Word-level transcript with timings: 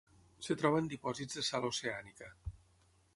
Es 0.43 0.47
troba 0.61 0.79
en 0.83 0.87
dipòsits 0.93 1.39
de 1.39 1.43
sal 1.49 1.67
oceànica. 1.69 2.31